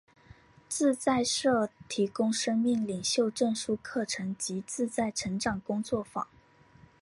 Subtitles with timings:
[0.67, 6.27] 自在社提供生命领袖证书课程及自在成长工作坊。